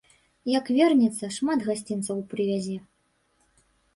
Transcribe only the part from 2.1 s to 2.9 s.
прывязе.